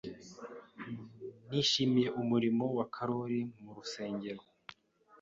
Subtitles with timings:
[1.49, 4.41] Nishimiye umurimo wa Karoli mu rusengero.